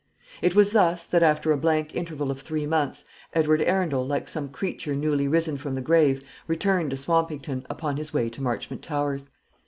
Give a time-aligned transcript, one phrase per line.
[0.41, 4.49] It was thus that, after a blank interval of three months, Edward Arundel, like some
[4.49, 9.29] creature newly risen from the grave, returned to Swampington, upon his way to Marchmont Towers.